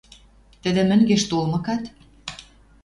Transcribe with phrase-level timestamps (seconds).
[0.61, 1.83] Тӹдӹ, мӹнгеш толмыкат.